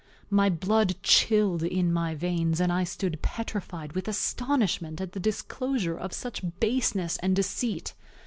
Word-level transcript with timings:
My 0.31 0.49
blood 0.49 0.95
chilled 1.03 1.61
in 1.61 1.93
my 1.93 2.15
veins, 2.15 2.59
and 2.59 2.73
I 2.73 2.83
stood 2.83 3.21
petrified 3.21 3.93
with 3.93 4.07
astonishment 4.07 4.99
at 4.99 5.11
the 5.11 5.19
disclosure 5.19 5.95
of 5.95 6.11
such 6.11 6.41
baseness 6.59 7.17
and 7.17 7.35
deceit. 7.35 7.93